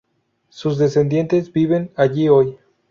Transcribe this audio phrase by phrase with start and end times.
[0.49, 2.57] Sus descendientes viven allí hoy.